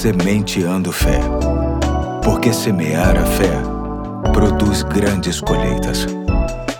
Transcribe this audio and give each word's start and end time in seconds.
Sementeando 0.00 0.90
Fé. 0.92 1.20
Porque 2.24 2.54
semear 2.54 3.18
a 3.18 3.26
fé 3.26 3.52
produz 4.32 4.82
grandes 4.82 5.42
colheitas. 5.42 6.06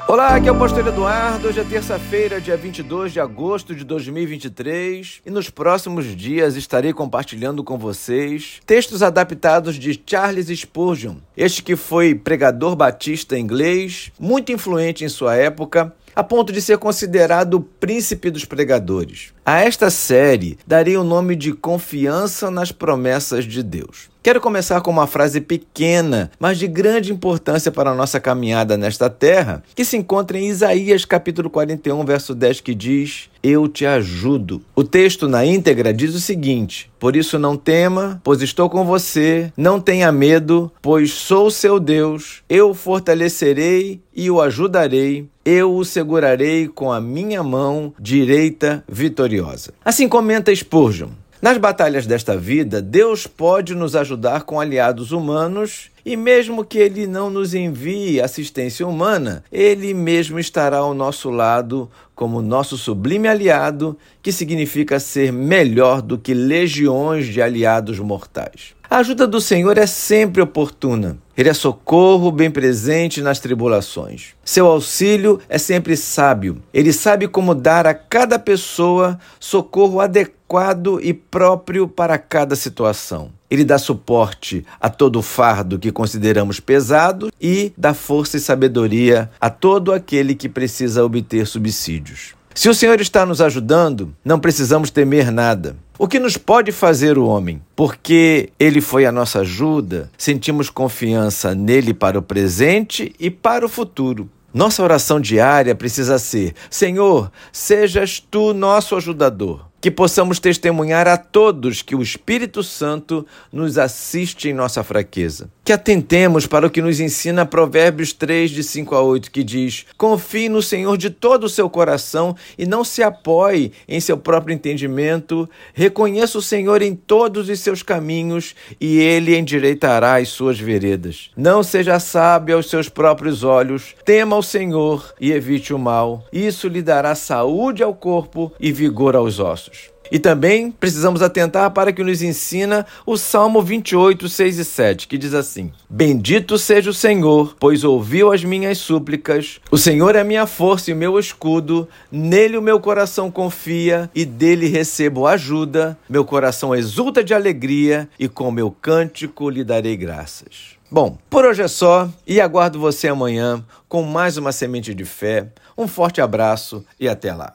Olá, 0.09 0.37
aqui 0.37 0.49
é 0.49 0.51
o 0.51 0.59
Pastor 0.59 0.87
Eduardo. 0.87 1.49
Hoje 1.49 1.61
é 1.61 1.65
terça-feira, 1.65 2.41
dia 2.41 2.57
22 2.57 3.13
de 3.13 3.21
agosto 3.21 3.75
de 3.75 3.85
2023, 3.85 5.21
e 5.27 5.31
nos 5.31 5.51
próximos 5.51 6.17
dias 6.17 6.57
estarei 6.57 6.95
compartilhando 6.95 7.63
com 7.63 7.77
vocês 7.77 8.59
textos 8.65 9.03
adaptados 9.03 9.75
de 9.75 10.03
Charles 10.07 10.47
Spurgeon, 10.59 11.17
este 11.37 11.63
que 11.63 11.77
foi 11.77 12.15
pregador 12.15 12.75
batista 12.75 13.39
inglês, 13.39 14.11
muito 14.19 14.51
influente 14.51 15.05
em 15.05 15.11
sua 15.11 15.37
época, 15.37 15.95
a 16.21 16.23
ponto 16.23 16.53
de 16.53 16.61
ser 16.61 16.77
considerado 16.77 17.55
o 17.55 17.61
príncipe 17.63 18.31
dos 18.31 18.45
pregadores. 18.45 19.33
A 19.43 19.61
esta 19.61 19.89
série 19.89 20.59
darei 20.67 20.99
o 20.99 21.03
nome 21.03 21.35
de 21.35 21.55
Confiança 21.55 22.51
nas 22.51 22.71
Promessas 22.71 23.47
de 23.47 23.63
Deus. 23.63 24.11
Quero 24.23 24.39
começar 24.39 24.83
com 24.83 24.91
uma 24.91 25.07
frase 25.07 25.41
pequena, 25.41 26.31
mas 26.39 26.59
de 26.59 26.67
grande 26.67 27.11
importância 27.11 27.73
para 27.73 27.91
a 27.91 27.95
nossa 27.95 28.21
caminhada 28.21 28.77
nesta 28.77 29.09
terra, 29.09 29.63
que 29.75 29.83
se 29.83 29.97
encontra 29.97 30.39
em 30.39 30.47
Isaías 30.47 31.07
capítulo 31.07 31.49
41, 31.49 32.05
verso 32.05 32.35
10, 32.35 32.61
que 32.61 32.75
diz: 32.75 33.31
Eu 33.43 33.67
te 33.67 33.87
ajudo. 33.87 34.61
O 34.77 34.85
texto 34.85 35.27
na 35.27 35.47
íntegra 35.47 35.91
diz 35.91 36.15
o 36.15 36.21
seguinte: 36.21 36.91
Por 36.99 37.17
isso 37.17 37.39
não 37.39 37.57
tema, 37.57 38.21
pois 38.23 38.43
estou 38.43 38.69
com 38.69 38.85
você, 38.85 39.51
não 39.57 39.81
tenha 39.81 40.13
medo, 40.13 40.71
pois 40.83 41.13
sou 41.13 41.51
seu 41.51 41.81
Deus, 41.81 42.43
eu 42.47 42.75
fortalecerei 42.75 44.03
e 44.21 44.31
o 44.31 44.39
ajudarei, 44.39 45.27
eu 45.43 45.75
o 45.75 45.83
segurarei 45.83 46.69
com 46.69 46.93
a 46.93 47.01
minha 47.01 47.43
mão 47.43 47.95
direita 47.99 48.85
vitoriosa. 48.87 49.73
Assim 49.83 50.07
comenta 50.11 50.55
Spurgeon. 50.55 51.09
Nas 51.41 51.57
batalhas 51.57 52.07
desta 52.07 52.37
vida, 52.37 52.83
Deus 52.83 53.27
pode 53.27 53.75
nos 53.75 53.97
ajudar 53.97 54.43
com 54.43 54.61
aliados 54.61 55.11
humanos 55.11 55.91
e, 56.11 56.17
mesmo 56.17 56.65
que 56.65 56.79
Ele 56.79 57.07
não 57.07 57.31
nos 57.31 57.55
envie 57.55 58.21
assistência 58.21 58.87
humana, 58.87 59.45
Ele 59.53 59.95
mesmo 59.95 60.41
estará 60.41 60.79
ao 60.79 60.93
nosso 60.93 61.31
lado 61.31 61.89
como 62.17 62.43
nosso 62.43 62.77
sublime 62.77 63.29
aliado, 63.29 63.97
que 64.21 64.33
significa 64.33 64.99
ser 64.99 65.33
melhor 65.33 66.03
do 66.03 66.19
que 66.19 66.35
legiões 66.35 67.27
de 67.27 67.41
aliados 67.41 67.99
mortais. 68.01 68.75
A 68.91 68.97
ajuda 68.97 69.25
do 69.25 69.41
Senhor 69.41 69.79
é 69.79 69.87
sempre 69.87 70.43
oportuna. 70.43 71.17
Ele 71.37 71.49
é 71.49 71.55
socorro 71.55 72.33
bem 72.33 72.51
presente 72.51 73.23
nas 73.23 73.39
tribulações. 73.39 74.35
Seu 74.45 74.67
auxílio 74.67 75.39
é 75.49 75.59
sempre 75.59 75.97
sábio. 75.97 76.61
Ele 76.75 76.93
sabe 76.93 77.29
como 77.29 77.55
dar 77.55 77.87
a 77.87 77.95
cada 77.95 78.37
pessoa 78.37 79.17
socorro 79.39 80.01
adequado 80.01 80.99
e 81.01 81.15
próprio 81.15 81.87
para 81.87 82.19
cada 82.19 82.57
situação. 82.57 83.31
Ele 83.51 83.65
dá 83.65 83.79
suporte 83.79 84.65
a 84.81 84.89
todo 84.89 85.21
fardo 85.21 85.79
que 85.79 85.91
consideramos 85.91 86.61
pesado 86.61 87.33
e 87.41 87.73
dá 87.77 87.93
força 87.93 88.37
e 88.37 88.41
sabedoria 88.41 89.29
a 89.41 89.51
todo 89.51 89.93
aquele 89.93 90.35
que 90.35 90.49
precisa 90.49 91.05
obter 91.05 91.47
subsídios. 91.47 92.35
Se 92.55 92.69
o 92.69 92.75
Senhor 92.75 93.01
está 93.01 93.25
nos 93.25 93.41
ajudando, 93.41 94.15
não 94.25 94.39
precisamos 94.39 94.91
temer 94.91 95.33
nada. 95.33 95.77
O 95.99 96.09
que 96.09 96.19
nos 96.19 96.37
pode 96.37 96.73
fazer 96.73 97.19
o 97.19 97.27
homem? 97.27 97.61
Porque 97.77 98.51
ele 98.59 98.81
foi 98.81 99.05
a 99.05 99.13
nossa 99.13 99.41
ajuda, 99.41 100.11
sentimos 100.17 100.71
confiança 100.71 101.55
nele 101.55 101.93
para 101.93 102.19
o 102.19 102.23
presente 102.23 103.15
e 103.19 103.31
para 103.31 103.67
o 103.67 103.69
futuro. 103.69 104.29
Nossa 104.53 104.83
oração 104.83 105.21
diária 105.21 105.75
precisa 105.75 106.19
ser: 106.19 106.55
Senhor, 106.69 107.31
sejas 107.53 108.19
tu 108.19 108.53
nosso 108.53 108.97
ajudador 108.97 109.70
que 109.81 109.91
possamos 109.91 110.39
testemunhar 110.39 111.09
a 111.09 111.17
todos 111.17 111.83
que 111.83 111.95
o 111.95 112.03
Espírito 112.03 112.63
Santo 112.63 113.27
nos 113.53 113.79
assiste 113.79 114.49
em 114.49 114.55
nossa 114.55 114.85
fraqueza. 114.85 115.51
Que 115.71 115.75
atentemos 115.75 116.49
para 116.49 116.67
o 116.67 116.71
que 116.71 116.83
nos 116.83 116.99
ensina 116.99 117.47
Provérbios 117.47 118.13
3, 118.13 118.51
de 118.51 118.65
5 118.65 118.93
a 118.93 119.03
8, 119.03 119.31
que 119.31 119.45
diz: 119.45 119.87
Confie 119.97 120.49
no 120.49 120.61
Senhor 120.61 120.99
de 120.99 121.11
todo 121.11 121.45
o 121.45 121.49
seu 121.49 121.71
coração 121.71 122.35
e 122.59 122.67
não 122.67 122.83
se 122.83 123.05
apoie 123.05 123.71
em 123.87 124.01
seu 124.01 124.19
próprio 124.19 124.53
entendimento. 124.53 125.49
Reconheça 125.73 126.37
o 126.39 126.43
Senhor 126.43 126.83
em 126.83 126.97
todos 126.97 127.49
os 127.49 127.61
seus 127.61 127.85
caminhos 127.85 128.57
e 128.81 128.99
ele 128.99 129.39
endireitará 129.39 130.17
as 130.17 130.31
suas 130.31 130.59
veredas. 130.59 131.31
Não 131.37 131.63
seja 131.63 132.01
sábio 132.01 132.57
aos 132.57 132.69
seus 132.69 132.89
próprios 132.89 133.45
olhos, 133.45 133.95
tema 134.05 134.37
o 134.37 134.43
Senhor 134.43 135.15
e 135.21 135.31
evite 135.31 135.73
o 135.73 135.79
mal. 135.79 136.27
Isso 136.33 136.67
lhe 136.67 136.83
dará 136.83 137.15
saúde 137.15 137.81
ao 137.81 137.95
corpo 137.95 138.53
e 138.59 138.73
vigor 138.73 139.15
aos 139.15 139.39
ossos. 139.39 139.89
E 140.11 140.19
também 140.19 140.71
precisamos 140.71 141.23
atentar 141.23 141.71
para 141.71 141.93
que 141.93 142.03
nos 142.03 142.23
ensina 142.23 142.87
o 143.07 143.17
Salmo 143.17 143.63
28, 143.63 144.29
6 144.29 144.59
e 144.59 144.65
7, 144.65 145.09
que 145.09 145.17
diz 145.17 145.35
assim: 145.35 145.73
Bendito 145.89 146.59
seja 146.59 146.91
o 146.91 146.95
Senhor, 146.95 147.57
pois 147.59 147.85
ouviu 147.85 148.33
as 148.33 148.45
minhas 148.45 148.79
súplicas. 148.79 149.61
O 149.71 149.79
Senhor 149.79 150.17
é 150.17 150.25
minha 150.25 150.47
força 150.47 150.91
e 150.91 150.95
meu 150.95 151.19
escudo, 151.19 151.89
nele 152.11 152.57
o 152.57 152.63
meu 152.63 152.81
coração 152.81 153.31
confia 153.31 154.11
e 154.15 154.25
dele 154.25 154.67
recebo 154.67 155.27
ajuda. 155.27 155.97
Meu 156.09 156.25
coração 156.25 156.75
exulta 156.75 157.23
de 157.23 157.35
alegria 157.35 158.09
e 158.19 158.29
com 158.29 158.51
meu 158.51 158.71
cântico 158.71 159.49
lhe 159.49 159.63
darei 159.63 159.97
graças. 159.97 160.81
Bom, 160.93 161.17
por 161.31 161.45
hoje 161.45 161.63
é 161.63 161.69
só 161.69 162.11
e 162.27 162.41
aguardo 162.41 162.81
você 162.81 163.07
amanhã 163.07 163.65
com 163.89 164.03
mais 164.03 164.37
uma 164.37 164.51
semente 164.51 164.93
de 164.93 165.05
fé. 165.05 165.47
Um 165.79 165.87
forte 165.87 166.21
abraço 166.21 166.85
e 166.99 167.09
até 167.09 167.33
lá. 167.33 167.55